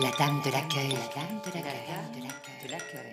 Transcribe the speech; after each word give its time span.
La 0.00 0.10
dame 0.12 0.40
de 0.44 0.50
l'accueil. 0.52 0.90
La 0.90 1.20
dame 1.20 1.40
de 1.44 2.70
l'accueil. 2.70 3.10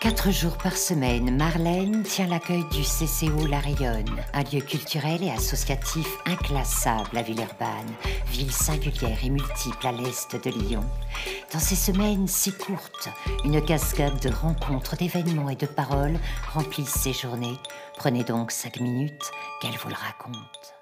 Quatre 0.00 0.32
jours 0.32 0.56
par 0.58 0.76
semaine, 0.76 1.36
Marlène 1.36 2.02
tient 2.02 2.26
l'accueil 2.26 2.64
du 2.72 2.82
CCO 2.82 3.46
La 3.46 3.60
Rayonne, 3.60 4.24
un 4.32 4.42
lieu 4.42 4.60
culturel 4.60 5.22
et 5.22 5.30
associatif 5.30 6.08
inclassable 6.26 7.16
à 7.16 7.22
Villeurbanne, 7.22 7.94
ville 8.26 8.50
singulière 8.50 9.18
et 9.22 9.30
multiple 9.30 9.86
à 9.86 9.92
l'est 9.92 10.34
de 10.34 10.50
Lyon. 10.50 10.84
Dans 11.52 11.60
ces 11.60 11.76
semaines 11.76 12.26
si 12.26 12.52
courtes, 12.52 13.08
une 13.44 13.64
cascade 13.64 14.18
de 14.18 14.30
rencontres, 14.30 14.96
d'événements 14.96 15.50
et 15.50 15.56
de 15.56 15.66
paroles 15.66 16.18
remplissent 16.52 17.00
ces 17.00 17.12
journées. 17.12 17.58
Prenez 17.98 18.24
donc 18.24 18.50
cinq 18.50 18.80
minutes 18.80 19.30
qu'elle 19.60 19.76
vous 19.78 19.90
le 19.90 19.94
raconte. 19.94 20.81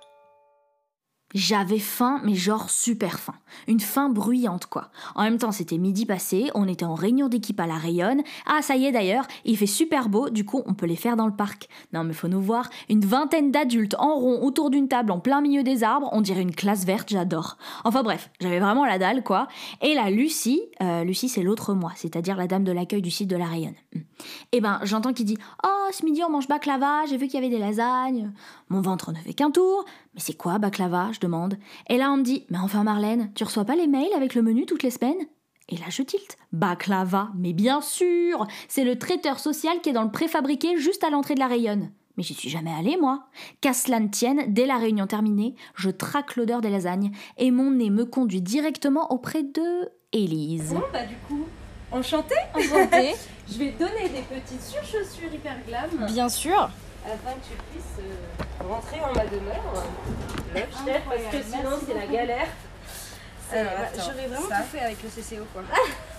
J'avais 1.33 1.79
faim, 1.79 2.21
mais 2.25 2.35
genre 2.35 2.71
super 2.71 3.21
faim. 3.21 3.35
Une 3.69 3.79
faim 3.79 4.09
bruyante, 4.09 4.67
quoi. 4.67 4.91
En 5.15 5.23
même 5.23 5.39
temps, 5.39 5.53
c'était 5.53 5.79
midi 5.79 6.05
passé, 6.05 6.51
on 6.55 6.67
était 6.67 6.85
en 6.85 6.95
réunion 6.95 7.29
d'équipe 7.29 7.61
à 7.61 7.69
la 7.69 7.77
Rayonne. 7.77 8.23
Ah, 8.47 8.63
ça 8.63 8.75
y 8.75 8.87
est 8.87 8.93
d'ailleurs, 8.93 9.27
il 9.45 9.57
fait 9.57 9.67
super 9.67 10.09
beau, 10.09 10.29
du 10.29 10.45
coup, 10.45 10.63
on 10.67 10.75
peut 10.75 10.87
les 10.87 10.97
faire 10.97 11.17
dans 11.17 11.27
le 11.27 11.37
parc. 11.37 11.69
Non, 11.93 12.03
mais 12.03 12.15
faut 12.15 12.27
nous 12.27 12.41
voir. 12.41 12.69
Une 12.89 13.05
vingtaine 13.05 13.53
d'adultes 13.53 13.95
en 13.99 14.17
rond 14.17 14.43
autour 14.43 14.71
d'une 14.71 14.89
table 14.89 15.13
en 15.13 15.21
plein 15.21 15.41
milieu 15.41 15.63
des 15.63 15.85
arbres, 15.85 16.09
on 16.13 16.21
dirait 16.21 16.43
une 16.43 16.55
classe 16.55 16.85
verte, 16.85 17.11
j'adore. 17.11 17.59
Enfin 17.85 18.03
bref, 18.03 18.31
j'avais 18.41 18.59
vraiment 18.59 18.85
la 18.85 18.99
dalle, 18.99 19.23
quoi. 19.23 19.47
Et 19.83 19.95
là, 19.95 20.11
Lucie, 20.11 20.63
euh, 20.83 21.05
Lucie, 21.05 21.29
c'est 21.29 21.43
l'autre 21.43 21.75
moi, 21.75 21.93
c'est-à-dire 21.95 22.37
la 22.37 22.49
dame 22.49 22.65
de 22.65 22.73
l'accueil 22.73 23.03
du 23.03 23.11
site 23.11 23.31
de 23.31 23.37
la 23.37 23.47
Rayonne. 23.47 23.75
Hmm. 24.21 24.47
Eh 24.53 24.61
ben, 24.61 24.81
j'entends 24.83 25.13
qu'il 25.13 25.27
dit 25.27 25.39
Oh, 25.65 25.89
ce 25.93 26.05
midi, 26.05 26.23
on 26.25 26.31
mange 26.31 26.49
baklava, 26.49 27.05
j'ai 27.07 27.17
vu 27.17 27.27
qu'il 27.27 27.35
y 27.41 27.45
avait 27.45 27.55
des 27.55 27.59
lasagnes. 27.59 28.33
Mon 28.69 28.81
ventre 28.81 29.13
ne 29.13 29.19
fait 29.19 29.35
qu'un 29.35 29.51
tour. 29.51 29.85
Mais 30.15 30.21
c'est 30.21 30.37
quoi 30.37 30.59
baklava 30.59 31.11
je 31.13 31.21
demande. 31.21 31.57
Et 31.89 31.99
là, 31.99 32.11
on 32.11 32.17
me 32.17 32.23
dit 32.23 32.47
Mais 32.51 32.59
enfin, 32.59 32.85
Marlène, 32.85 33.33
tu 33.35 33.45
reçois 33.45 33.65
pas 33.65 33.77
les 33.77 33.87
mails 33.87 34.13
avec 34.15 34.35
le 34.35 34.43
menu 34.43 34.67
toutes 34.67 34.83
les 34.83 34.91
semaines? 34.91 35.27
Et 35.69 35.77
là, 35.77 35.87
je 35.89 36.03
tilte. 36.03 36.37
Baklava, 36.53 37.31
mais 37.37 37.53
bien 37.53 37.81
sûr 37.81 38.47
C'est 38.69 38.85
le 38.85 38.99
traiteur 38.99 39.39
social 39.39 39.81
qui 39.81 39.91
est 39.91 39.93
dans 39.93 40.03
le 40.03 40.11
préfabriqué 40.11 40.77
juste 40.77 41.05
à 41.05 41.11
l'entrée 41.11 41.35
de 41.35 41.41
la 41.41 41.47
Rayonne. 41.47 41.93
Mais 42.17 42.25
j'y 42.25 42.35
suis 42.35 42.51
jamais 42.51 42.73
allée, 42.73 42.97
moi. 42.97 43.25
Qu'à 43.61 43.73
cela 43.73 44.01
ne 44.01 44.09
tienne, 44.09 44.45
dès 44.49 44.67
la 44.67 44.77
réunion 44.77 45.07
terminée, 45.07 45.55
je 45.75 45.91
traque 45.91 46.37
l'odeur 46.37 46.61
des 46.61 46.71
lasagnes 46.71 47.13
et 47.39 47.51
mon 47.51 47.71
nez 47.71 47.89
me 47.89 48.05
conduit 48.05 48.43
directement 48.43 49.13
auprès 49.13 49.43
de 49.43 49.89
Élise. 50.13 50.75
Bon, 50.75 50.83
bah 50.93 51.07
du 51.07 51.15
coup, 51.29 51.45
enchantée 51.93 52.35
Enchantée. 52.55 53.15
Je 53.53 53.59
vais 53.59 53.71
te 53.73 53.79
donner 53.79 54.09
des 54.09 54.23
petites 54.23 54.63
surchaussures 54.63 55.33
hyper 55.33 55.57
glam. 55.67 55.91
Bien 56.07 56.29
sûr 56.29 56.71
Afin 57.05 57.33
que 57.33 57.47
tu 57.47 57.57
puisses 57.73 57.99
euh, 57.99 58.65
rentrer 58.69 59.01
en 59.01 59.13
ma 59.15 59.25
demeure. 59.27 59.85
Love 60.55 61.01
parce 61.09 61.23
que 61.33 61.43
sinon 61.43 61.71
c'est 61.87 61.95
la 61.95 62.07
galère. 62.07 62.47
Alors, 63.53 63.73
Euh, 63.73 63.83
attends, 63.85 64.03
J'aurais 64.13 64.27
vraiment 64.29 64.49
ça. 64.49 64.57
tout 64.59 64.69
fait 64.77 64.81
avec 64.81 64.99
le 65.03 65.09
CCO 65.09 65.45
quoi. 65.53 65.63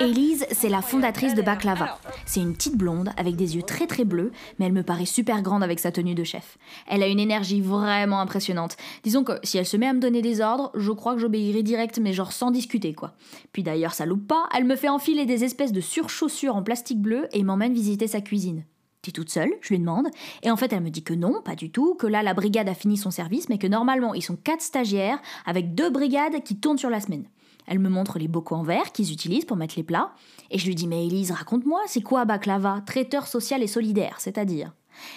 Élise, 0.00 0.46
c'est 0.50 0.68
la 0.68 0.82
fondatrice 0.82 1.34
de 1.34 1.42
Baklava. 1.42 1.98
C'est 2.26 2.40
une 2.40 2.54
petite 2.54 2.76
blonde 2.76 3.10
avec 3.16 3.36
des 3.36 3.56
yeux 3.56 3.62
très 3.62 3.86
très 3.86 4.04
bleus, 4.04 4.32
mais 4.58 4.66
elle 4.66 4.72
me 4.72 4.82
paraît 4.82 5.06
super 5.06 5.42
grande 5.42 5.62
avec 5.62 5.78
sa 5.78 5.92
tenue 5.92 6.14
de 6.14 6.24
chef. 6.24 6.58
Elle 6.86 7.02
a 7.02 7.08
une 7.08 7.20
énergie 7.20 7.60
vraiment 7.60 8.20
impressionnante. 8.20 8.76
Disons 9.02 9.24
que 9.24 9.32
si 9.42 9.58
elle 9.58 9.66
se 9.66 9.76
met 9.76 9.86
à 9.86 9.92
me 9.92 10.00
donner 10.00 10.22
des 10.22 10.40
ordres, 10.40 10.70
je 10.74 10.92
crois 10.92 11.14
que 11.14 11.20
j'obéirai 11.20 11.62
direct, 11.62 11.98
mais 11.98 12.12
genre 12.12 12.32
sans 12.32 12.50
discuter 12.50 12.94
quoi. 12.94 13.14
Puis 13.52 13.62
d'ailleurs, 13.62 13.94
ça 13.94 14.06
loupe 14.06 14.26
pas, 14.26 14.48
elle 14.56 14.64
me 14.64 14.76
fait 14.76 14.88
enfiler 14.88 15.26
des 15.26 15.44
espèces 15.44 15.72
de 15.72 15.80
surchaussures 15.80 16.56
en 16.56 16.62
plastique 16.62 17.00
bleu 17.00 17.28
et 17.32 17.42
m'emmène 17.42 17.74
visiter 17.74 18.06
sa 18.06 18.20
cuisine. 18.20 18.64
T'es 19.02 19.12
toute 19.12 19.30
seule 19.30 19.52
Je 19.60 19.70
lui 19.70 19.78
demande. 19.78 20.08
Et 20.42 20.50
en 20.50 20.56
fait, 20.56 20.72
elle 20.72 20.82
me 20.82 20.90
dit 20.90 21.04
que 21.04 21.14
non, 21.14 21.40
pas 21.42 21.54
du 21.54 21.70
tout, 21.70 21.94
que 21.94 22.06
là, 22.06 22.22
la 22.22 22.34
brigade 22.34 22.68
a 22.68 22.74
fini 22.74 22.96
son 22.96 23.10
service, 23.10 23.48
mais 23.48 23.58
que 23.58 23.66
normalement, 23.66 24.12
ils 24.12 24.22
sont 24.22 24.36
quatre 24.36 24.60
stagiaires 24.60 25.20
avec 25.46 25.74
deux 25.74 25.90
brigades 25.90 26.42
qui 26.42 26.56
tournent 26.56 26.78
sur 26.78 26.90
la 26.90 27.00
semaine. 27.00 27.24
Elle 27.68 27.78
me 27.78 27.90
montre 27.90 28.18
les 28.18 28.28
bocaux 28.28 28.54
en 28.54 28.62
verre 28.62 28.92
qu'ils 28.92 29.12
utilisent 29.12 29.44
pour 29.44 29.58
mettre 29.58 29.74
les 29.76 29.82
plats. 29.82 30.12
Et 30.50 30.58
je 30.58 30.66
lui 30.66 30.74
dis 30.74 30.88
Mais 30.88 31.06
Élise, 31.06 31.30
raconte-moi, 31.30 31.80
c'est 31.86 32.00
quoi 32.00 32.24
Baklava? 32.24 32.82
Traiteur 32.86 33.26
social 33.26 33.62
et 33.62 33.66
solidaire, 33.66 34.16
c'est-à-dire? 34.18 34.72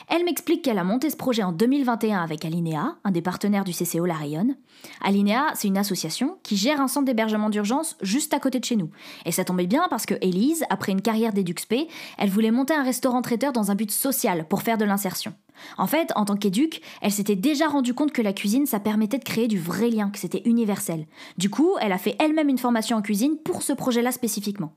Elle 0.08 0.25
m'explique 0.25 0.64
qu'elle 0.64 0.78
a 0.78 0.84
monté 0.84 1.09
ce 1.09 1.16
projet 1.16 1.44
en 1.44 1.52
2021 1.52 2.22
avec 2.22 2.46
Alinea, 2.46 2.97
un 3.03 3.12
des 3.12 3.22
partenaires 3.22 3.64
du 3.64 3.74
CCO 3.74 4.06
La 4.06 4.16
Rayonne. 4.16 4.56
Alinea, 5.02 5.52
c'est 5.56 5.68
une 5.68 5.78
association 5.78 6.38
qui 6.44 6.58
gère 6.58 6.81
un 6.81 6.88
centre 6.88 7.06
d'hébergement 7.06 7.50
d'urgence 7.50 7.97
juste 8.02 8.34
à 8.34 8.40
côté 8.40 8.59
de 8.59 8.66
chez 8.66 8.75
nous. 8.75 8.90
Et 9.25 9.31
ça 9.31 9.46
tombait 9.46 9.68
bien 9.68 9.88
parce 9.90 10.06
que 10.06 10.16
Élise, 10.22 10.64
après 10.69 10.92
une 10.92 11.02
carrière 11.02 11.34
d'éduxp, 11.34 11.74
elle 12.18 12.30
voulait 12.30 12.52
monter 12.52 12.74
un 12.74 12.84
restaurant 12.84 13.22
traiteur 13.22 13.52
dans 13.52 13.72
un 13.72 13.75
but 13.75 13.92
social 13.92 14.47
pour 14.47 14.62
faire 14.62 14.78
de 14.78 14.86
l'insertion. 14.86 15.34
En 15.78 15.88
fait, 15.88 16.12
en 16.16 16.25
tant 16.25 16.36
qu'éduc, 16.36 16.81
elle 17.02 17.12
s'était 17.12 17.36
déjà 17.36 17.68
rendue 17.68 17.94
compte 17.94 18.12
que 18.12 18.22
la 18.22 18.34
cuisine, 18.34 18.66
ça 18.66 18.80
permettait 18.80 19.19
de 19.19 19.24
créer 19.24 19.48
du 19.48 19.59
vrai 19.59 19.90
lien, 19.90 20.09
que 20.09 20.19
c'était 20.19 20.42
universel. 20.46 21.06
Du 21.38 21.50
coup, 21.50 21.75
elle 21.81 21.92
a 21.92 21.98
fait 21.98 22.16
elle-même 22.19 22.50
une 22.50 22.58
formation 22.58 22.98
en 22.98 23.02
cuisine 23.02 23.38
pour 23.38 23.62
ce 23.62 23.74
projet-là 23.74 24.12
spécifiquement. 24.12 24.74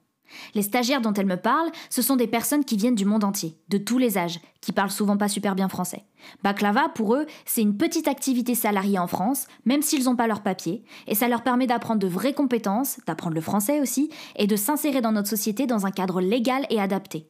Les 0.55 0.63
stagiaires 0.63 1.01
dont 1.01 1.13
elle 1.13 1.27
me 1.27 1.37
parle, 1.37 1.71
ce 1.91 2.03
sont 2.03 2.17
des 2.17 2.27
personnes 2.27 2.65
qui 2.65 2.77
viennent 2.77 2.95
du 2.95 3.05
monde 3.05 3.25
entier, 3.25 3.57
de 3.69 3.79
tous 3.79 3.99
les 3.99 4.19
âges, 4.19 4.41
qui 4.61 4.73
parlent 4.73 4.91
souvent 4.91 5.17
pas 5.17 5.29
super 5.29 5.55
bien 5.55 5.69
français. 5.69 6.05
Baklava, 6.43 6.89
pour 6.89 7.15
eux, 7.15 7.27
c'est 7.45 7.63
une 7.63 7.77
petite 7.77 8.09
activité 8.09 8.55
salariée 8.55 8.99
en 8.99 9.07
France, 9.07 9.47
même 9.65 9.83
s'ils 9.83 10.05
n'ont 10.05 10.17
pas 10.17 10.27
leur 10.27 10.43
papier, 10.43 10.85
et 11.07 11.15
ça 11.15 11.29
leur 11.29 11.43
permet 11.43 11.67
d'apprendre 11.67 12.01
de 12.01 12.09
vraies 12.09 12.35
compétences, 12.35 12.99
d'apprendre 13.07 13.35
le 13.35 13.41
français 13.41 13.81
aussi, 13.81 14.11
et 14.37 14.47
de 14.47 14.57
s'insérer 14.57 15.01
dans 15.01 15.13
notre 15.13 15.29
société 15.29 15.67
dans 15.67 15.87
un 15.87 15.91
cadre 15.91 16.21
légal 16.21 16.67
et 16.71 16.81
adapté. 16.81 17.29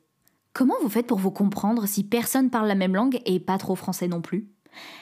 Comment 0.53 0.77
vous 0.83 0.89
faites 0.89 1.09
pour 1.09 1.19
vous 1.19 1.33
comprendre 1.33 1.87
si 1.87 2.05
personne 2.05 2.51
parle 2.51 2.69
la 2.69 2.77
même 2.77 2.95
langue 2.95 3.21
et 3.27 3.41
pas 3.41 3.59
trop 3.59 3.75
français 3.75 4.07
non 4.07 4.21
plus? 4.21 4.49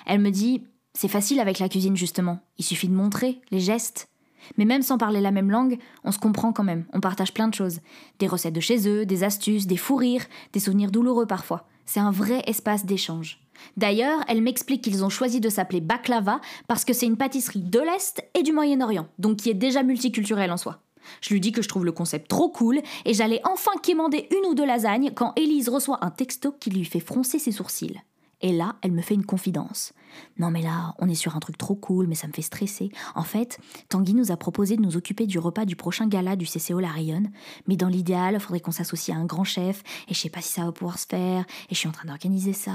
Elle 0.07 0.21
me 0.21 0.31
dit 0.31 0.63
C'est 0.95 1.09
facile 1.09 1.41
avec 1.41 1.59
la 1.59 1.69
cuisine 1.69 1.97
justement, 1.97 2.41
il 2.59 2.65
suffit 2.65 2.89
de 2.89 2.95
montrer, 2.95 3.41
les 3.51 3.61
gestes. 3.61 4.09
Mais 4.57 4.65
même 4.65 4.83
sans 4.83 4.99
parler 4.99 5.21
la 5.21 5.31
même 5.31 5.51
langue, 5.51 5.79
on 6.05 6.13
se 6.13 6.19
comprend 6.19 6.53
quand 6.53 6.65
même, 6.65 6.85
on 6.93 7.01
partage 7.01 7.35
plein 7.35 7.49
de 7.49 7.55
choses. 7.55 7.81
Des 8.19 8.27
recettes 8.27 8.55
de 8.55 8.61
chez 8.61 8.89
eux, 8.89 9.07
des 9.07 9.25
astuces, 9.25 9.67
des 9.67 9.77
fous 9.77 9.97
rires, 9.97 10.27
des 10.53 10.61
souvenirs 10.61 10.91
douloureux 10.91 11.27
parfois. 11.27 11.67
C'est 11.87 12.01
un 12.01 12.11
vrai 12.11 12.43
espace 12.47 12.87
d'échange. 12.87 13.41
D'ailleurs, 13.77 14.21
elle 14.29 14.43
m'explique 14.43 14.83
qu'ils 14.83 15.05
ont 15.05 15.09
choisi 15.09 15.41
de 15.41 15.49
s'appeler 15.49 15.81
Baklava 15.81 16.41
parce 16.69 16.85
que 16.85 16.93
c'est 16.93 17.07
une 17.07 17.17
pâtisserie 17.17 17.63
de 17.63 17.81
l'Est 17.81 18.25
et 18.35 18.43
du 18.43 18.53
Moyen-Orient, 18.53 19.09
donc 19.19 19.37
qui 19.37 19.51
est 19.51 19.55
déjà 19.55 19.83
multiculturelle 19.83 20.53
en 20.53 20.57
soi. 20.57 20.81
Je 21.21 21.33
lui 21.33 21.41
dis 21.41 21.53
que 21.53 21.63
je 21.63 21.69
trouve 21.69 21.85
le 21.85 21.93
concept 21.93 22.29
trop 22.29 22.49
cool 22.49 22.81
et 23.05 23.15
j'allais 23.15 23.41
enfin 23.45 23.73
quémander 23.83 24.29
une 24.31 24.47
ou 24.49 24.55
deux 24.55 24.67
lasagnes 24.67 25.13
quand 25.15 25.33
Élise 25.37 25.69
reçoit 25.69 26.05
un 26.05 26.11
texto 26.11 26.53
qui 26.53 26.71
lui 26.71 26.85
fait 26.85 27.01
froncer 27.01 27.39
ses 27.39 27.53
sourcils. 27.53 28.01
Et 28.43 28.53
là, 28.53 28.77
elle 28.83 28.93
me 28.93 29.03
fait 29.03 29.15
une 29.15 29.25
confidence. 29.25 29.93
Non 30.39 30.51
mais 30.51 30.63
là, 30.63 30.95
on 30.99 31.09
est 31.09 31.15
sur 31.15 31.37
un 31.37 31.41
truc 31.41 31.57
trop 31.57 31.75
cool, 31.75 32.07
mais 32.07 32.15
ça 32.15 32.27
me 32.27 32.33
fait 32.33 32.43
stresser. 32.43 32.91
En 33.15 33.23
fait, 33.23 33.59
Tanguy 33.89 34.15
nous 34.15 34.33
a 34.33 34.37
proposé 34.37 34.77
de 34.77 34.83
nous 34.83 34.97
occuper 34.97 35.27
du 35.27 35.39
repas 35.39 35.65
du 35.65 35.77
prochain 35.77 36.07
gala 36.07 36.37
du 36.37 36.45
CCO 36.45 36.81
La 36.81 36.89
Rayonne, 36.89 37.31
mais 37.69 37.77
dans 37.77 37.89
l'idéal, 37.89 38.35
il 38.35 38.41
faudrait 38.41 38.61
qu'on 38.61 38.73
s'associe 38.73 39.17
à 39.17 39.21
un 39.21 39.25
grand 39.25 39.45
chef, 39.45 39.83
et 40.09 40.15
je 40.15 40.19
sais 40.19 40.29
pas 40.29 40.41
si 40.41 40.53
ça 40.53 40.65
va 40.65 40.73
pouvoir 40.73 40.99
se 40.99 41.07
faire, 41.07 41.45
et 41.71 41.75
je 41.75 41.79
suis 41.79 41.89
en 41.89 41.93
train 41.93 42.09
d'organiser 42.09 42.53
ça. 42.53 42.73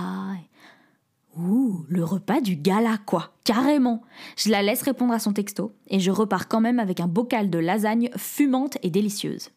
Ouh, 1.37 1.85
le 1.89 2.03
repas 2.03 2.41
du 2.41 2.55
gala, 2.55 2.97
quoi, 3.05 3.33
carrément. 3.43 4.01
Je 4.37 4.49
la 4.49 4.63
laisse 4.63 4.81
répondre 4.81 5.13
à 5.13 5.19
son 5.19 5.33
texto, 5.33 5.75
et 5.87 5.99
je 5.99 6.09
repars 6.09 6.47
quand 6.47 6.61
même 6.61 6.79
avec 6.79 6.99
un 6.99 7.07
bocal 7.07 7.49
de 7.49 7.59
lasagne 7.59 8.09
fumante 8.15 8.77
et 8.81 8.89
délicieuse. 8.89 9.49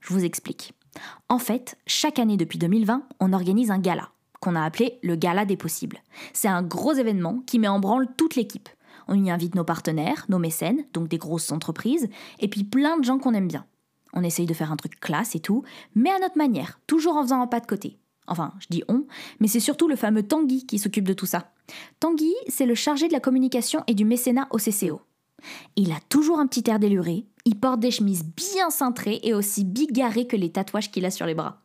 Je 0.00 0.12
vous 0.12 0.24
explique. 0.24 0.72
En 1.28 1.38
fait, 1.38 1.76
chaque 1.86 2.18
année 2.18 2.36
depuis 2.36 2.58
2020, 2.58 3.04
on 3.20 3.32
organise 3.32 3.70
un 3.70 3.78
gala, 3.78 4.10
qu'on 4.40 4.56
a 4.56 4.62
appelé 4.62 4.98
le 5.02 5.16
Gala 5.16 5.44
des 5.44 5.56
possibles. 5.56 6.02
C'est 6.32 6.48
un 6.48 6.62
gros 6.62 6.92
événement 6.92 7.42
qui 7.46 7.58
met 7.58 7.68
en 7.68 7.80
branle 7.80 8.08
toute 8.16 8.36
l'équipe. 8.36 8.68
On 9.08 9.14
y 9.14 9.30
invite 9.30 9.54
nos 9.54 9.64
partenaires, 9.64 10.26
nos 10.28 10.38
mécènes, 10.38 10.84
donc 10.92 11.08
des 11.08 11.18
grosses 11.18 11.50
entreprises, 11.50 12.08
et 12.40 12.48
puis 12.48 12.64
plein 12.64 12.98
de 12.98 13.04
gens 13.04 13.18
qu'on 13.18 13.34
aime 13.34 13.48
bien. 13.48 13.64
On 14.12 14.22
essaye 14.22 14.46
de 14.46 14.54
faire 14.54 14.72
un 14.72 14.76
truc 14.76 15.00
classe 15.00 15.34
et 15.34 15.40
tout, 15.40 15.64
mais 15.94 16.10
à 16.10 16.18
notre 16.18 16.38
manière, 16.38 16.80
toujours 16.86 17.16
en 17.16 17.22
faisant 17.22 17.40
un 17.40 17.46
pas 17.46 17.60
de 17.60 17.66
côté. 17.66 17.98
Enfin, 18.26 18.52
je 18.58 18.66
dis 18.70 18.82
on, 18.88 19.06
mais 19.40 19.48
c'est 19.48 19.60
surtout 19.60 19.88
le 19.88 19.96
fameux 19.96 20.22
Tanguy 20.22 20.66
qui 20.66 20.78
s'occupe 20.78 21.08
de 21.08 21.14
tout 21.14 21.26
ça. 21.26 21.50
Tanguy, 22.00 22.34
c'est 22.48 22.66
le 22.66 22.74
chargé 22.74 23.08
de 23.08 23.12
la 23.12 23.20
communication 23.20 23.82
et 23.86 23.94
du 23.94 24.04
mécénat 24.04 24.48
au 24.50 24.58
CCO. 24.58 25.00
Il 25.76 25.92
a 25.92 26.00
toujours 26.08 26.38
un 26.38 26.46
petit 26.46 26.68
air 26.68 26.78
déluré, 26.78 27.26
il 27.44 27.58
porte 27.58 27.80
des 27.80 27.90
chemises 27.90 28.24
bien 28.24 28.70
cintrées 28.70 29.20
et 29.22 29.34
aussi 29.34 29.64
bigarrées 29.64 30.26
que 30.26 30.36
les 30.36 30.52
tatouages 30.52 30.90
qu'il 30.90 31.06
a 31.06 31.10
sur 31.10 31.26
les 31.26 31.34
bras. 31.34 31.62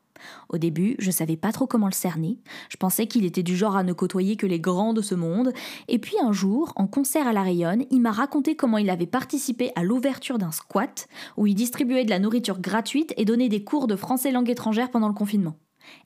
Au 0.49 0.57
début, 0.57 0.95
je 0.99 1.11
savais 1.11 1.37
pas 1.37 1.51
trop 1.51 1.67
comment 1.67 1.87
le 1.87 1.93
cerner. 1.93 2.37
Je 2.69 2.77
pensais 2.77 3.07
qu'il 3.07 3.25
était 3.25 3.43
du 3.43 3.55
genre 3.55 3.75
à 3.75 3.83
ne 3.83 3.93
côtoyer 3.93 4.35
que 4.35 4.45
les 4.45 4.59
grands 4.59 4.93
de 4.93 5.01
ce 5.01 5.15
monde. 5.15 5.51
Et 5.87 5.99
puis 5.99 6.15
un 6.23 6.31
jour, 6.31 6.73
en 6.75 6.87
concert 6.87 7.27
à 7.27 7.33
La 7.33 7.43
Rayonne, 7.43 7.85
il 7.91 8.01
m'a 8.01 8.11
raconté 8.11 8.55
comment 8.55 8.77
il 8.77 8.89
avait 8.89 9.05
participé 9.05 9.71
à 9.75 9.83
l'ouverture 9.83 10.37
d'un 10.37 10.51
squat 10.51 11.07
où 11.37 11.47
il 11.47 11.55
distribuait 11.55 12.05
de 12.05 12.09
la 12.09 12.19
nourriture 12.19 12.59
gratuite 12.59 13.13
et 13.17 13.25
donnait 13.25 13.49
des 13.49 13.63
cours 13.63 13.87
de 13.87 13.95
français 13.95 14.31
langue 14.31 14.49
étrangère 14.49 14.91
pendant 14.91 15.07
le 15.07 15.13
confinement. 15.13 15.55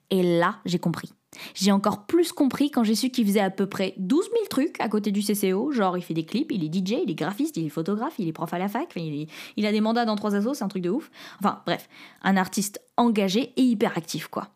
Et 0.10 0.40
là, 0.40 0.58
j'ai 0.66 0.80
compris. 0.80 1.12
J'ai 1.54 1.72
encore 1.72 2.06
plus 2.06 2.32
compris 2.32 2.72
quand 2.72 2.84
j'ai 2.84 2.96
su 2.96 3.10
qu'il 3.10 3.26
faisait 3.26 3.40
à 3.40 3.50
peu 3.50 3.68
près 3.68 3.94
12 3.98 4.26
000 4.26 4.46
trucs 4.50 4.80
à 4.80 4.90
côté 4.90 5.12
du 5.12 5.22
CCO. 5.22 5.72
Genre, 5.72 5.98
il 5.98 6.02
fait 6.02 6.14
des 6.14 6.26
clips, 6.26 6.52
il 6.52 6.64
est 6.64 6.74
DJ, 6.74 7.00
il 7.04 7.12
est 7.12 7.16
graphiste, 7.16 7.58
il 7.58 7.66
est 7.66 7.70
photographe, 7.70 8.14
il 8.20 8.28
est 8.28 8.34
prof 8.34 8.54
à 8.54 8.60
la 8.60 8.68
fac, 8.68 8.94
il 8.96 9.66
a 9.66 9.72
des 9.72 9.82
mandats 9.82 10.06
dans 10.06 10.16
trois 10.16 10.36
assos, 10.36 10.56
c'est 10.56 10.64
un 10.64 10.68
truc 10.68 10.84
de 10.84 10.90
ouf. 10.90 11.10
Enfin, 11.40 11.62
bref, 11.66 11.90
un 12.24 12.38
artiste 12.38 12.82
engagé 12.98 13.54
et 13.56 13.62
hyper 13.62 13.98
actif, 13.98 14.28
quoi. 14.28 14.50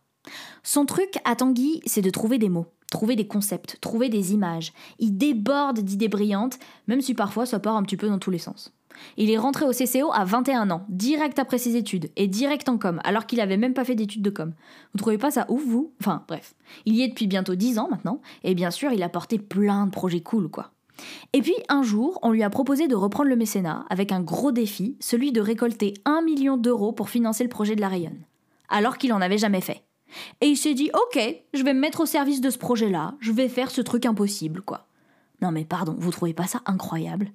Son 0.63 0.85
truc 0.85 1.19
à 1.25 1.35
Tanguy, 1.35 1.81
c'est 1.85 2.01
de 2.01 2.09
trouver 2.09 2.38
des 2.38 2.50
mots. 2.50 2.68
trouver 2.91 3.15
des 3.15 3.25
concepts, 3.25 3.77
trouver 3.81 4.09
des 4.09 4.33
images. 4.33 4.73
Il 5.00 5.18
déborde 5.18 5.79
d'idées 5.79 6.09
brillantes, 6.09 6.59
même 6.88 7.01
si 7.01 7.15
parfois 7.15 7.47
ça 7.47 7.59
part 7.59 7.77
un 7.77 7.83
petit 7.83 7.97
peu 7.97 8.07
dans 8.07 8.19
tous 8.19 8.29
les 8.29 8.38
sens. 8.38 8.73
Il 9.18 9.31
est 9.31 9.38
rentré 9.38 9.65
au 9.65 9.71
CCO 9.71 10.12
à 10.13 10.25
21 10.25 10.69
ans, 10.69 10.85
direct 10.89 11.39
après 11.39 11.57
ses 11.57 11.77
études, 11.77 12.12
et 12.18 12.27
direct 12.27 12.68
en 12.68 12.77
com, 12.77 13.00
alors 13.06 13.25
qu'il 13.25 13.39
avait 13.39 13.57
même 13.57 13.73
pas 13.73 13.85
fait 13.85 13.95
d'études 13.95 14.21
de 14.21 14.29
com. 14.29 14.53
Vous 14.94 15.00
trouvez 15.00 15.18
pas 15.18 15.31
ça 15.31 15.45
ouf, 15.50 15.65
vous? 15.65 15.94
Enfin, 16.01 16.23
bref. 16.27 16.53
Il 16.85 16.94
y 16.95 17.01
est 17.01 17.07
depuis 17.07 17.27
bientôt 17.27 17.56
10 17.56 17.79
ans 17.79 17.88
maintenant, 17.89 18.21
et 18.44 18.53
bien 18.53 18.69
sûr, 18.69 18.91
il 18.91 19.01
a 19.01 19.09
porté 19.09 19.39
plein 19.39 19.85
de 19.85 19.91
projets 19.91 20.21
cool, 20.21 20.50
quoi. 20.50 20.71
Et 21.31 21.41
puis, 21.41 21.56
un 21.69 21.81
jour, 21.81 22.19
on 22.21 22.31
lui 22.31 22.44
a 22.44 22.50
proposé 22.50 22.89
de 22.89 22.95
reprendre 22.95 23.29
le 23.29 23.38
mécénat 23.38 23.85
avec 23.89 24.12
un 24.12 24.21
gros 24.21 24.51
défi, 24.51 24.97
celui 25.00 25.31
de 25.31 25.41
récolter 25.41 25.94
1 26.03 26.21
million 26.21 26.57
d'euros 26.57 26.91
pour 26.91 27.09
financer 27.09 27.44
le 27.44 27.50
projet 27.50 27.75
de 27.75 27.81
la 27.81 27.88
Rayonne. 27.88 28.19
Alors 28.68 28.97
qu'il 28.97 29.13
en 29.13 29.21
avait 29.21 29.38
jamais 29.38 29.62
fait. 29.62 29.83
Et 30.42 30.48
il 30.48 30.58
s'est 30.58 30.74
dit, 30.74 30.92
ok, 30.94 31.22
je 31.54 31.63
vais 31.63 31.74
me 31.74 31.80
mettre 31.80 32.02
au 32.02 32.06
service 32.06 32.42
de 32.42 32.50
ce 32.50 32.58
projet-là, 32.58 33.16
je 33.19 33.31
vais 33.31 33.50
faire 33.50 33.72
ce 33.72 33.81
truc 33.81 34.06
impossible, 34.06 34.62
quoi. 34.62 34.88
Non 35.42 35.52
mais 35.52 35.66
pardon, 35.66 35.96
vous 35.98 36.12
trouvez 36.12 36.34
pas 36.34 36.48
ça 36.48 36.62
incroyable? 36.66 37.31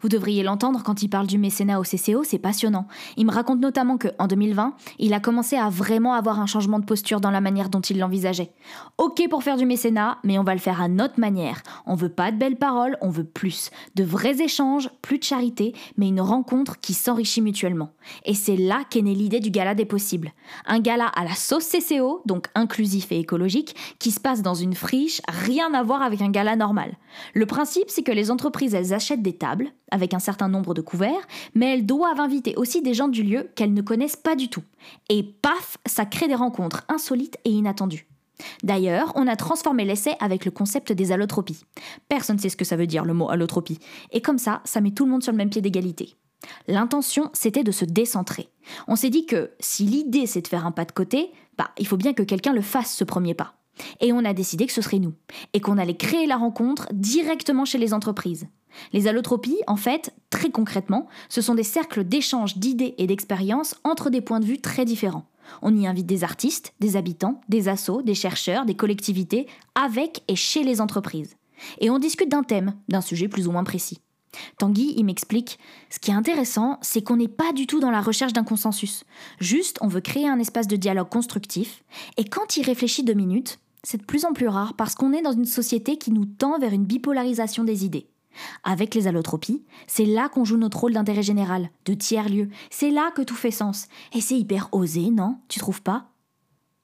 Vous 0.00 0.08
devriez 0.08 0.42
l'entendre 0.42 0.82
quand 0.84 1.02
il 1.02 1.08
parle 1.08 1.26
du 1.26 1.38
mécénat 1.38 1.80
au 1.80 1.82
CCO, 1.82 2.24
c'est 2.24 2.38
passionnant. 2.38 2.86
Il 3.16 3.26
me 3.26 3.32
raconte 3.32 3.60
notamment 3.60 3.98
que, 3.98 4.08
en 4.18 4.26
2020, 4.26 4.74
il 4.98 5.14
a 5.14 5.20
commencé 5.20 5.56
à 5.56 5.68
vraiment 5.68 6.14
avoir 6.14 6.40
un 6.40 6.46
changement 6.46 6.78
de 6.78 6.84
posture 6.84 7.20
dans 7.20 7.30
la 7.30 7.40
manière 7.40 7.68
dont 7.68 7.80
il 7.80 7.98
l'envisageait. 7.98 8.52
Ok 8.98 9.22
pour 9.30 9.42
faire 9.42 9.56
du 9.56 9.66
mécénat, 9.66 10.18
mais 10.24 10.38
on 10.38 10.44
va 10.44 10.54
le 10.54 10.60
faire 10.60 10.80
à 10.80 10.88
notre 10.88 11.20
manière. 11.20 11.62
On 11.86 11.94
veut 11.94 12.08
pas 12.08 12.30
de 12.30 12.36
belles 12.36 12.56
paroles, 12.56 12.96
on 13.00 13.10
veut 13.10 13.24
plus. 13.24 13.70
De 13.94 14.04
vrais 14.04 14.40
échanges, 14.42 14.90
plus 15.02 15.18
de 15.18 15.24
charité, 15.24 15.74
mais 15.96 16.08
une 16.08 16.20
rencontre 16.20 16.80
qui 16.80 16.94
s'enrichit 16.94 17.42
mutuellement. 17.42 17.90
Et 18.24 18.34
c'est 18.34 18.56
là 18.56 18.82
qu'est 18.88 19.02
née 19.02 19.14
l'idée 19.14 19.40
du 19.40 19.50
gala 19.50 19.74
des 19.74 19.84
possibles. 19.84 20.32
Un 20.66 20.80
gala 20.80 21.06
à 21.06 21.24
la 21.24 21.34
sauce 21.34 21.68
CCO, 21.68 22.22
donc 22.26 22.46
inclusif 22.54 23.10
et 23.12 23.18
écologique, 23.18 23.74
qui 23.98 24.10
se 24.10 24.20
passe 24.20 24.42
dans 24.42 24.54
une 24.54 24.74
friche, 24.74 25.20
rien 25.28 25.72
à 25.74 25.82
voir 25.82 26.02
avec 26.02 26.20
un 26.22 26.30
gala 26.30 26.56
normal. 26.56 26.96
Le 27.34 27.46
principe, 27.46 27.88
c'est 27.88 28.02
que 28.02 28.12
les 28.12 28.30
entreprises, 28.30 28.74
elles 28.74 28.92
achètent 28.92 29.22
des 29.22 29.36
tables, 29.36 29.65
avec 29.90 30.14
un 30.14 30.18
certain 30.18 30.48
nombre 30.48 30.74
de 30.74 30.80
couverts, 30.80 31.26
mais 31.54 31.72
elles 31.72 31.86
doivent 31.86 32.20
inviter 32.20 32.54
aussi 32.56 32.82
des 32.82 32.94
gens 32.94 33.08
du 33.08 33.22
lieu 33.22 33.50
qu'elles 33.54 33.74
ne 33.74 33.82
connaissent 33.82 34.16
pas 34.16 34.36
du 34.36 34.48
tout. 34.48 34.62
Et 35.08 35.22
paf, 35.22 35.78
ça 35.86 36.04
crée 36.04 36.28
des 36.28 36.34
rencontres 36.34 36.84
insolites 36.88 37.38
et 37.44 37.50
inattendues. 37.50 38.06
D'ailleurs, 38.62 39.12
on 39.14 39.26
a 39.26 39.36
transformé 39.36 39.84
l'essai 39.84 40.14
avec 40.20 40.44
le 40.44 40.50
concept 40.50 40.92
des 40.92 41.12
allotropies. 41.12 41.64
Personne 42.08 42.36
ne 42.36 42.40
sait 42.40 42.50
ce 42.50 42.56
que 42.56 42.64
ça 42.64 42.76
veut 42.76 42.86
dire 42.86 43.04
le 43.04 43.14
mot 43.14 43.30
allotropie, 43.30 43.78
et 44.12 44.20
comme 44.20 44.38
ça, 44.38 44.60
ça 44.64 44.80
met 44.80 44.90
tout 44.90 45.04
le 45.04 45.10
monde 45.10 45.22
sur 45.22 45.32
le 45.32 45.38
même 45.38 45.50
pied 45.50 45.62
d'égalité. 45.62 46.16
L'intention, 46.68 47.30
c'était 47.32 47.64
de 47.64 47.72
se 47.72 47.84
décentrer. 47.84 48.48
On 48.88 48.96
s'est 48.96 49.10
dit 49.10 49.26
que 49.26 49.52
si 49.58 49.84
l'idée 49.84 50.26
c'est 50.26 50.42
de 50.42 50.48
faire 50.48 50.66
un 50.66 50.70
pas 50.72 50.84
de 50.84 50.92
côté, 50.92 51.30
bah, 51.56 51.70
il 51.78 51.86
faut 51.86 51.96
bien 51.96 52.12
que 52.12 52.22
quelqu'un 52.22 52.52
le 52.52 52.60
fasse 52.60 52.94
ce 52.94 53.04
premier 53.04 53.34
pas. 53.34 53.55
Et 54.00 54.12
on 54.12 54.24
a 54.24 54.32
décidé 54.32 54.66
que 54.66 54.72
ce 54.72 54.82
serait 54.82 54.98
nous, 54.98 55.14
et 55.52 55.60
qu'on 55.60 55.78
allait 55.78 55.96
créer 55.96 56.26
la 56.26 56.36
rencontre 56.36 56.88
directement 56.92 57.64
chez 57.64 57.78
les 57.78 57.94
entreprises. 57.94 58.46
Les 58.92 59.08
allotropies, 59.08 59.58
en 59.66 59.76
fait, 59.76 60.14
très 60.30 60.50
concrètement, 60.50 61.06
ce 61.28 61.40
sont 61.40 61.54
des 61.54 61.62
cercles 61.62 62.04
d'échange 62.04 62.58
d'idées 62.58 62.94
et 62.98 63.06
d'expériences 63.06 63.74
entre 63.84 64.10
des 64.10 64.20
points 64.20 64.40
de 64.40 64.44
vue 64.44 64.60
très 64.60 64.84
différents. 64.84 65.26
On 65.62 65.76
y 65.76 65.86
invite 65.86 66.06
des 66.06 66.24
artistes, 66.24 66.74
des 66.80 66.96
habitants, 66.96 67.40
des 67.48 67.68
assos, 67.68 68.02
des 68.02 68.14
chercheurs, 68.14 68.66
des 68.66 68.74
collectivités, 68.74 69.46
avec 69.74 70.22
et 70.28 70.36
chez 70.36 70.62
les 70.62 70.80
entreprises. 70.80 71.36
Et 71.80 71.88
on 71.88 71.98
discute 71.98 72.30
d'un 72.30 72.42
thème, 72.42 72.74
d'un 72.88 73.00
sujet 73.00 73.28
plus 73.28 73.46
ou 73.48 73.52
moins 73.52 73.64
précis. 73.64 74.00
Tanguy, 74.58 74.94
il 74.96 75.04
m'explique, 75.04 75.58
ce 75.88 75.98
qui 75.98 76.10
est 76.10 76.14
intéressant, 76.14 76.78
c'est 76.82 77.02
qu'on 77.02 77.16
n'est 77.16 77.28
pas 77.28 77.52
du 77.52 77.66
tout 77.66 77.80
dans 77.80 77.90
la 77.90 78.02
recherche 78.02 78.34
d'un 78.34 78.44
consensus. 78.44 79.04
Juste, 79.40 79.78
on 79.80 79.88
veut 79.88 80.02
créer 80.02 80.28
un 80.28 80.38
espace 80.38 80.66
de 80.66 80.76
dialogue 80.76 81.08
constructif, 81.08 81.84
et 82.18 82.24
quand 82.24 82.56
il 82.58 82.64
réfléchit 82.64 83.02
deux 83.02 83.14
minutes, 83.14 83.58
c'est 83.82 83.98
de 83.98 84.04
plus 84.04 84.24
en 84.24 84.32
plus 84.32 84.48
rare 84.48 84.74
parce 84.74 84.94
qu'on 84.94 85.12
est 85.12 85.22
dans 85.22 85.32
une 85.32 85.44
société 85.44 85.98
qui 85.98 86.10
nous 86.10 86.26
tend 86.26 86.58
vers 86.58 86.72
une 86.72 86.84
bipolarisation 86.84 87.64
des 87.64 87.84
idées. 87.84 88.08
Avec 88.64 88.94
les 88.94 89.06
allotropies, 89.06 89.64
c'est 89.86 90.04
là 90.04 90.28
qu'on 90.28 90.44
joue 90.44 90.58
notre 90.58 90.80
rôle 90.80 90.92
d'intérêt 90.92 91.22
général, 91.22 91.70
de 91.86 91.94
tiers-lieu. 91.94 92.48
C'est 92.70 92.90
là 92.90 93.10
que 93.14 93.22
tout 93.22 93.34
fait 93.34 93.50
sens. 93.50 93.88
Et 94.12 94.20
c'est 94.20 94.38
hyper 94.38 94.68
osé, 94.72 95.10
non? 95.10 95.38
Tu 95.48 95.58
trouves 95.58 95.82
pas? 95.82 96.10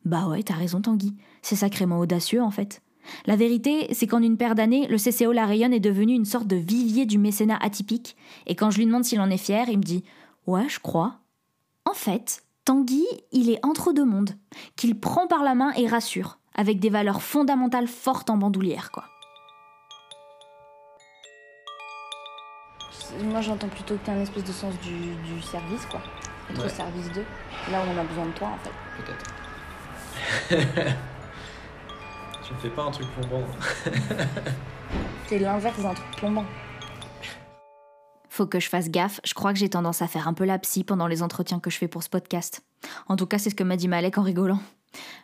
Bah 0.04 0.26
ouais, 0.28 0.42
t'as 0.42 0.54
raison 0.54 0.80
Tanguy. 0.80 1.14
C'est 1.42 1.56
sacrément 1.56 1.98
audacieux 1.98 2.42
en 2.42 2.50
fait. 2.50 2.82
La 3.26 3.36
vérité, 3.36 3.92
c'est 3.92 4.06
qu'en 4.06 4.22
une 4.22 4.36
paire 4.36 4.54
d'années, 4.54 4.86
le 4.86 4.96
CCO 4.96 5.32
La 5.32 5.46
Rayonne 5.46 5.72
est 5.72 5.80
devenu 5.80 6.14
une 6.14 6.24
sorte 6.24 6.46
de 6.46 6.56
vivier 6.56 7.04
du 7.04 7.18
mécénat 7.18 7.58
atypique, 7.60 8.16
et 8.46 8.54
quand 8.54 8.70
je 8.70 8.78
lui 8.78 8.86
demande 8.86 9.04
s'il 9.04 9.20
en 9.20 9.30
est 9.30 9.38
fier, 9.38 9.68
il 9.68 9.78
me 9.78 9.82
dit 9.82 10.04
Ouais, 10.46 10.68
je 10.68 10.78
crois. 10.78 11.18
En 11.84 11.94
fait, 11.94 12.44
Tanguy, 12.64 13.04
il 13.32 13.50
est 13.50 13.64
entre 13.64 13.92
deux 13.92 14.04
mondes, 14.04 14.36
qu'il 14.76 14.98
prend 14.98 15.26
par 15.26 15.42
la 15.42 15.54
main 15.54 15.72
et 15.72 15.88
rassure, 15.88 16.38
avec 16.54 16.80
des 16.80 16.90
valeurs 16.90 17.22
fondamentales 17.22 17.88
fortes 17.88 18.30
en 18.30 18.36
bandoulière, 18.36 18.90
quoi. 18.90 19.04
moi 23.20 23.40
j'entends 23.40 23.68
plutôt 23.68 23.96
que 23.96 24.04
tu 24.04 24.10
as 24.10 24.14
un 24.14 24.20
espèce 24.20 24.44
de 24.44 24.52
sens 24.52 24.74
du, 24.80 25.42
service, 25.42 25.86
quoi. 25.86 26.00
Être 26.50 26.66
au 26.66 26.68
service 26.68 27.10
d'eux. 27.12 27.24
Là 27.70 27.82
où 27.82 27.88
on 27.94 27.98
a 27.98 28.04
besoin 28.04 28.26
de 28.26 28.32
toi, 28.32 28.48
en 28.48 28.58
fait. 28.58 28.72
Peut-être. 28.98 29.24
tu 32.46 32.54
ne 32.54 32.58
fais 32.58 32.70
pas 32.70 32.82
un 32.82 32.90
truc 32.90 33.06
plombant. 33.14 33.44
C'est 35.26 35.38
l'inverse 35.38 35.80
d'un 35.80 35.94
truc 35.94 36.16
plombant. 36.16 36.44
Faut 38.28 38.46
que 38.46 38.60
je 38.60 38.68
fasse 38.68 38.90
gaffe, 38.90 39.20
je 39.24 39.34
crois 39.34 39.52
que 39.52 39.58
j'ai 39.58 39.68
tendance 39.68 40.00
à 40.00 40.08
faire 40.08 40.26
un 40.26 40.32
peu 40.32 40.44
la 40.44 40.58
psy 40.58 40.84
pendant 40.84 41.06
les 41.06 41.22
entretiens 41.22 41.60
que 41.60 41.70
je 41.70 41.76
fais 41.76 41.88
pour 41.88 42.02
ce 42.02 42.08
podcast. 42.08 42.62
En 43.06 43.16
tout 43.16 43.26
cas, 43.26 43.38
c'est 43.38 43.50
ce 43.50 43.54
que 43.54 43.62
m'a 43.62 43.76
dit 43.76 43.88
Malek 43.88 44.16
en 44.18 44.22
rigolant. 44.22 44.58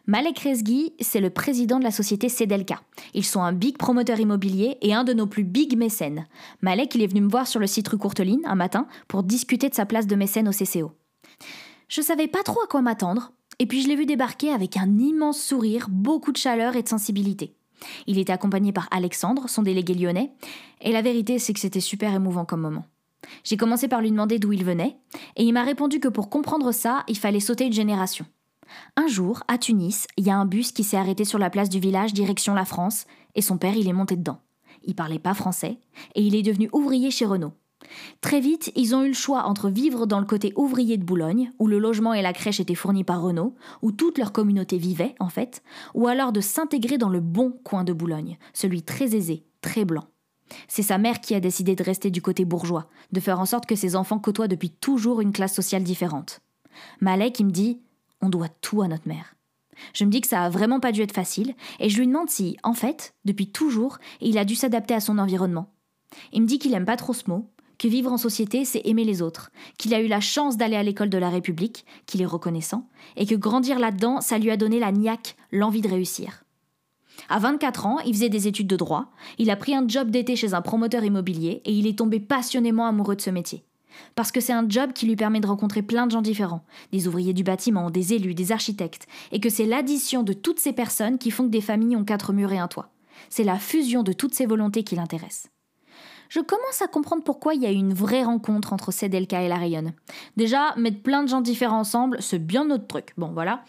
Malek 0.06 0.38
Rezgi, 0.38 0.94
c'est 1.00 1.20
le 1.20 1.30
président 1.30 1.78
de 1.78 1.84
la 1.84 1.90
société 1.90 2.28
Sedelka. 2.28 2.80
Ils 3.14 3.24
sont 3.24 3.42
un 3.42 3.52
big 3.52 3.76
promoteur 3.76 4.18
immobilier 4.18 4.78
et 4.80 4.94
un 4.94 5.04
de 5.04 5.12
nos 5.12 5.26
plus 5.26 5.44
big 5.44 5.76
mécènes. 5.76 6.26
Malek, 6.62 6.94
il 6.94 7.02
est 7.02 7.06
venu 7.08 7.20
me 7.20 7.30
voir 7.30 7.46
sur 7.46 7.60
le 7.60 7.66
site 7.66 7.88
rue 7.88 7.98
Courteline 7.98 8.40
un 8.46 8.54
matin 8.54 8.86
pour 9.06 9.22
discuter 9.22 9.68
de 9.68 9.74
sa 9.74 9.86
place 9.86 10.06
de 10.06 10.16
mécène 10.16 10.48
au 10.48 10.52
CCO. 10.52 10.92
Je 11.88 12.00
savais 12.00 12.28
pas 12.28 12.42
trop 12.42 12.60
à 12.62 12.66
quoi 12.66 12.82
m'attendre, 12.82 13.32
et 13.58 13.66
puis 13.66 13.82
je 13.82 13.88
l'ai 13.88 13.96
vu 13.96 14.06
débarquer 14.06 14.50
avec 14.50 14.76
un 14.76 14.98
immense 14.98 15.40
sourire, 15.42 15.88
beaucoup 15.90 16.32
de 16.32 16.36
chaleur 16.36 16.76
et 16.76 16.82
de 16.82 16.88
sensibilité. 16.88 17.54
Il 18.06 18.18
était 18.18 18.32
accompagné 18.32 18.72
par 18.72 18.88
Alexandre, 18.90 19.48
son 19.48 19.62
délégué 19.62 19.94
lyonnais, 19.94 20.32
et 20.80 20.92
la 20.92 21.02
vérité 21.02 21.38
c'est 21.38 21.52
que 21.52 21.60
c'était 21.60 21.80
super 21.80 22.14
émouvant 22.14 22.44
comme 22.44 22.60
moment. 22.60 22.84
J'ai 23.44 23.56
commencé 23.56 23.88
par 23.88 24.00
lui 24.00 24.10
demander 24.10 24.38
d'où 24.38 24.52
il 24.52 24.64
venait, 24.64 24.96
et 25.36 25.44
il 25.44 25.52
m'a 25.52 25.64
répondu 25.64 26.00
que 26.00 26.08
pour 26.08 26.30
comprendre 26.30 26.72
ça, 26.72 27.04
il 27.08 27.18
fallait 27.18 27.40
sauter 27.40 27.66
une 27.66 27.72
génération. 27.72 28.26
Un 28.96 29.06
jour, 29.06 29.42
à 29.48 29.58
Tunis, 29.58 30.06
il 30.16 30.26
y 30.26 30.30
a 30.30 30.36
un 30.36 30.46
bus 30.46 30.72
qui 30.72 30.84
s'est 30.84 30.96
arrêté 30.96 31.24
sur 31.24 31.38
la 31.38 31.50
place 31.50 31.68
du 31.68 31.80
village 31.80 32.12
direction 32.12 32.54
la 32.54 32.64
France, 32.64 33.06
et 33.34 33.42
son 33.42 33.58
père, 33.58 33.76
il 33.76 33.88
est 33.88 33.92
monté 33.92 34.16
dedans. 34.16 34.40
Il 34.84 34.94
parlait 34.94 35.18
pas 35.18 35.34
français, 35.34 35.78
et 36.14 36.22
il 36.22 36.34
est 36.34 36.42
devenu 36.42 36.68
ouvrier 36.72 37.10
chez 37.10 37.26
Renault. 37.26 37.52
Très 38.20 38.40
vite, 38.40 38.72
ils 38.74 38.94
ont 38.94 39.04
eu 39.04 39.08
le 39.08 39.14
choix 39.14 39.44
entre 39.44 39.70
vivre 39.70 40.06
dans 40.06 40.20
le 40.20 40.26
côté 40.26 40.52
ouvrier 40.56 40.96
de 40.96 41.04
Boulogne, 41.04 41.52
où 41.58 41.66
le 41.66 41.78
logement 41.78 42.12
et 42.12 42.22
la 42.22 42.32
crèche 42.32 42.60
étaient 42.60 42.74
fournis 42.74 43.04
par 43.04 43.22
Renault, 43.22 43.54
où 43.82 43.92
toute 43.92 44.18
leur 44.18 44.32
communauté 44.32 44.78
vivait, 44.78 45.14
en 45.20 45.28
fait, 45.28 45.62
ou 45.94 46.08
alors 46.08 46.32
de 46.32 46.40
s'intégrer 46.40 46.98
dans 46.98 47.08
le 47.08 47.20
bon 47.20 47.52
coin 47.64 47.84
de 47.84 47.92
Boulogne, 47.92 48.38
celui 48.52 48.82
très 48.82 49.14
aisé, 49.14 49.44
très 49.60 49.84
blanc. 49.84 50.04
C'est 50.66 50.82
sa 50.82 50.98
mère 50.98 51.20
qui 51.20 51.34
a 51.34 51.40
décidé 51.40 51.76
de 51.76 51.84
rester 51.84 52.10
du 52.10 52.22
côté 52.22 52.44
bourgeois, 52.44 52.88
de 53.12 53.20
faire 53.20 53.38
en 53.38 53.46
sorte 53.46 53.66
que 53.66 53.76
ses 53.76 53.96
enfants 53.96 54.18
côtoient 54.18 54.48
depuis 54.48 54.70
toujours 54.70 55.20
une 55.20 55.32
classe 55.32 55.54
sociale 55.54 55.82
différente. 55.82 56.40
Malek, 57.00 57.40
il 57.40 57.46
me 57.46 57.50
dit 57.50 57.80
on 58.20 58.28
doit 58.28 58.48
tout 58.48 58.82
à 58.82 58.88
notre 58.88 59.08
mère. 59.08 59.34
Je 59.94 60.04
me 60.04 60.10
dis 60.10 60.20
que 60.20 60.28
ça 60.28 60.42
a 60.42 60.50
vraiment 60.50 60.80
pas 60.80 60.92
dû 60.92 61.02
être 61.02 61.14
facile, 61.14 61.54
et 61.78 61.88
je 61.88 61.98
lui 61.98 62.06
demande 62.06 62.30
si, 62.30 62.56
en 62.62 62.74
fait, 62.74 63.14
depuis 63.24 63.50
toujours, 63.50 63.98
il 64.20 64.38
a 64.38 64.44
dû 64.44 64.54
s'adapter 64.54 64.94
à 64.94 65.00
son 65.00 65.18
environnement. 65.18 65.72
Il 66.32 66.42
me 66.42 66.46
dit 66.46 66.58
qu'il 66.58 66.74
aime 66.74 66.84
pas 66.84 66.96
trop 66.96 67.12
ce 67.12 67.28
mot, 67.28 67.50
que 67.78 67.88
vivre 67.88 68.12
en 68.12 68.16
société, 68.16 68.64
c'est 68.64 68.82
aimer 68.84 69.04
les 69.04 69.22
autres, 69.22 69.50
qu'il 69.78 69.94
a 69.94 70.00
eu 70.00 70.08
la 70.08 70.20
chance 70.20 70.56
d'aller 70.56 70.76
à 70.76 70.82
l'école 70.82 71.10
de 71.10 71.18
la 71.18 71.30
République, 71.30 71.86
qu'il 72.06 72.20
est 72.20 72.26
reconnaissant, 72.26 72.88
et 73.16 73.26
que 73.26 73.36
grandir 73.36 73.78
là-dedans, 73.78 74.20
ça 74.20 74.38
lui 74.38 74.50
a 74.50 74.56
donné 74.56 74.80
la 74.80 74.90
niaque, 74.90 75.36
l'envie 75.52 75.80
de 75.80 75.88
réussir. 75.88 76.42
À 77.28 77.38
24 77.38 77.86
ans, 77.86 77.98
il 78.00 78.14
faisait 78.14 78.28
des 78.28 78.48
études 78.48 78.66
de 78.66 78.76
droit, 78.76 79.06
il 79.38 79.50
a 79.50 79.56
pris 79.56 79.74
un 79.74 79.86
job 79.86 80.10
d'été 80.10 80.36
chez 80.36 80.54
un 80.54 80.62
promoteur 80.62 81.04
immobilier 81.04 81.62
et 81.64 81.72
il 81.72 81.86
est 81.86 81.98
tombé 81.98 82.20
passionnément 82.20 82.86
amoureux 82.86 83.16
de 83.16 83.20
ce 83.20 83.30
métier. 83.30 83.64
Parce 84.14 84.32
que 84.32 84.40
c'est 84.40 84.52
un 84.52 84.68
job 84.68 84.92
qui 84.92 85.06
lui 85.06 85.16
permet 85.16 85.40
de 85.40 85.46
rencontrer 85.46 85.82
plein 85.82 86.06
de 86.06 86.12
gens 86.12 86.22
différents, 86.22 86.64
des 86.92 87.08
ouvriers 87.08 87.32
du 87.32 87.44
bâtiment, 87.44 87.90
des 87.90 88.14
élus, 88.14 88.34
des 88.34 88.52
architectes, 88.52 89.06
et 89.32 89.40
que 89.40 89.50
c'est 89.50 89.66
l'addition 89.66 90.22
de 90.22 90.32
toutes 90.32 90.60
ces 90.60 90.72
personnes 90.72 91.18
qui 91.18 91.30
font 91.30 91.44
que 91.44 91.50
des 91.50 91.60
familles 91.60 91.96
ont 91.96 92.04
quatre 92.04 92.32
murs 92.32 92.52
et 92.52 92.58
un 92.58 92.68
toit. 92.68 92.90
C'est 93.30 93.44
la 93.44 93.58
fusion 93.58 94.02
de 94.02 94.12
toutes 94.12 94.34
ces 94.34 94.46
volontés 94.46 94.84
qui 94.84 94.96
l'intéressent. 94.96 95.50
Je 96.28 96.40
commence 96.40 96.82
à 96.82 96.88
comprendre 96.88 97.22
pourquoi 97.22 97.54
il 97.54 97.62
y 97.62 97.66
a 97.66 97.72
eu 97.72 97.76
une 97.76 97.94
vraie 97.94 98.22
rencontre 98.22 98.74
entre 98.74 98.92
Sedelka 98.92 99.42
et 99.42 99.48
la 99.48 99.56
Rayonne. 99.56 99.94
Déjà, 100.36 100.74
mettre 100.76 101.02
plein 101.02 101.22
de 101.22 101.28
gens 101.28 101.40
différents 101.40 101.80
ensemble, 101.80 102.18
c'est 102.20 102.38
bien 102.38 102.66
notre 102.66 102.86
truc. 102.86 103.14
Bon, 103.16 103.30
voilà. 103.32 103.62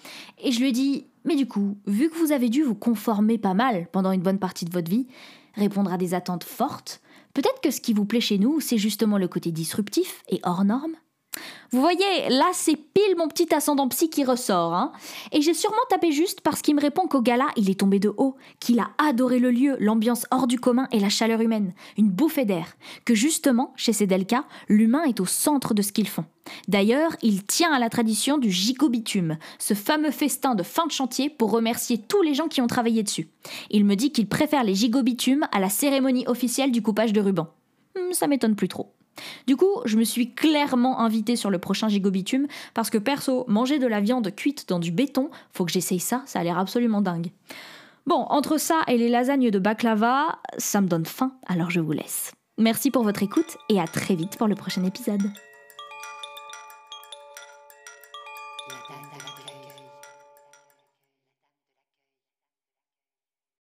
Et 0.43 0.51
je 0.51 0.59
lui 0.59 0.73
dit, 0.73 1.07
mais 1.23 1.37
du 1.37 1.47
coup, 1.47 1.77
vu 1.87 2.09
que 2.09 2.17
vous 2.17 2.33
avez 2.33 2.49
dû 2.49 2.63
vous 2.63 2.75
conformer 2.75 3.37
pas 3.37 3.53
mal 3.53 3.87
pendant 3.91 4.11
une 4.11 4.21
bonne 4.21 4.39
partie 4.39 4.65
de 4.65 4.73
votre 4.73 4.91
vie, 4.91 5.07
répondre 5.55 5.93
à 5.93 5.97
des 5.97 6.13
attentes 6.13 6.43
fortes, 6.43 7.01
Peut-être 7.39 7.61
que 7.61 7.71
ce 7.71 7.79
qui 7.79 7.93
vous 7.93 8.03
plaît 8.03 8.19
chez 8.19 8.37
nous, 8.37 8.59
c'est 8.59 8.77
justement 8.77 9.17
le 9.17 9.29
côté 9.29 9.53
disruptif 9.53 10.23
et 10.27 10.41
hors 10.43 10.65
norme? 10.65 10.97
Vous 11.71 11.81
voyez, 11.81 12.29
là 12.29 12.47
c'est 12.53 12.75
pile 12.75 13.15
mon 13.17 13.27
petit 13.27 13.53
ascendant 13.53 13.87
psy 13.89 14.09
qui 14.09 14.23
ressort. 14.23 14.73
Hein. 14.73 14.91
Et 15.31 15.41
j'ai 15.41 15.53
sûrement 15.53 15.77
tapé 15.89 16.11
juste 16.11 16.41
parce 16.41 16.61
qu'il 16.61 16.75
me 16.75 16.81
répond 16.81 17.07
qu'au 17.07 17.21
gala, 17.21 17.47
il 17.55 17.69
est 17.69 17.79
tombé 17.79 17.99
de 17.99 18.13
haut, 18.17 18.35
qu'il 18.59 18.79
a 18.79 18.89
adoré 18.97 19.39
le 19.39 19.51
lieu, 19.51 19.77
l'ambiance 19.79 20.25
hors 20.31 20.47
du 20.47 20.59
commun 20.59 20.87
et 20.91 20.99
la 20.99 21.09
chaleur 21.09 21.41
humaine, 21.41 21.73
une 21.97 22.09
bouffée 22.09 22.45
d'air. 22.45 22.75
Que 23.05 23.13
justement, 23.13 23.73
chez 23.75 23.93
ces 23.93 24.07
Delca, 24.07 24.45
l'humain 24.67 25.03
est 25.03 25.19
au 25.19 25.25
centre 25.25 25.73
de 25.73 25.81
ce 25.81 25.91
qu'ils 25.91 26.07
font. 26.07 26.25
D'ailleurs, 26.67 27.15
il 27.21 27.45
tient 27.45 27.71
à 27.71 27.79
la 27.79 27.89
tradition 27.89 28.37
du 28.37 28.49
gigobitume, 28.49 29.37
ce 29.59 29.73
fameux 29.73 30.11
festin 30.11 30.55
de 30.55 30.63
fin 30.63 30.87
de 30.87 30.91
chantier 30.91 31.29
pour 31.29 31.51
remercier 31.51 31.97
tous 31.97 32.21
les 32.21 32.33
gens 32.33 32.47
qui 32.47 32.61
ont 32.61 32.67
travaillé 32.67 33.03
dessus. 33.03 33.29
Il 33.69 33.85
me 33.85 33.95
dit 33.95 34.11
qu'il 34.11 34.27
préfère 34.27 34.63
les 34.63 34.75
gigobitumes 34.75 35.47
à 35.51 35.59
la 35.59 35.69
cérémonie 35.69 36.27
officielle 36.27 36.71
du 36.71 36.81
coupage 36.81 37.13
de 37.13 37.21
ruban. 37.21 37.47
Hmm, 37.95 38.13
ça 38.13 38.27
m'étonne 38.27 38.55
plus 38.55 38.67
trop. 38.67 38.93
Du 39.47 39.55
coup, 39.55 39.81
je 39.85 39.97
me 39.97 40.03
suis 40.03 40.33
clairement 40.33 40.99
invitée 40.99 41.35
sur 41.35 41.49
le 41.49 41.59
prochain 41.59 41.89
gigobitume 41.89 42.47
parce 42.73 42.89
que 42.89 42.97
perso, 42.97 43.45
manger 43.47 43.79
de 43.79 43.87
la 43.87 43.99
viande 43.99 44.33
cuite 44.35 44.67
dans 44.67 44.79
du 44.79 44.91
béton, 44.91 45.29
faut 45.51 45.65
que 45.65 45.71
j'essaye 45.71 45.99
ça, 45.99 46.23
ça 46.25 46.39
a 46.39 46.43
l'air 46.43 46.57
absolument 46.57 47.01
dingue. 47.01 47.31
Bon, 48.05 48.25
entre 48.29 48.57
ça 48.57 48.81
et 48.87 48.97
les 48.97 49.09
lasagnes 49.09 49.51
de 49.51 49.59
baklava, 49.59 50.39
ça 50.57 50.81
me 50.81 50.87
donne 50.87 51.05
faim, 51.05 51.33
alors 51.47 51.69
je 51.69 51.79
vous 51.79 51.91
laisse. 51.91 52.31
Merci 52.57 52.91
pour 52.91 53.03
votre 53.03 53.23
écoute 53.23 53.57
et 53.69 53.79
à 53.79 53.87
très 53.87 54.15
vite 54.15 54.37
pour 54.37 54.47
le 54.47 54.55
prochain 54.55 54.83
épisode. 54.83 55.21